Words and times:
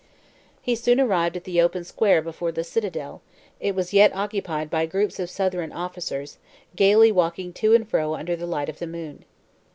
He 0.63 0.73
soon 0.73 0.99
arrived 0.99 1.37
at 1.37 1.43
the 1.43 1.61
open 1.61 1.83
square 1.83 2.23
before 2.23 2.51
the 2.51 2.63
citadel; 2.63 3.21
it 3.59 3.75
was 3.75 3.93
yet 3.93 4.11
occupied 4.15 4.67
by 4.67 4.87
groups 4.87 5.19
of 5.19 5.29
Southron 5.29 5.71
officers, 5.71 6.39
gayly 6.75 7.11
walking 7.11 7.53
to 7.53 7.75
and 7.75 7.87
fro 7.87 8.15
under 8.15 8.35
the 8.35 8.47
light 8.47 8.67
of 8.67 8.79
the 8.79 8.87
moon. 8.87 9.25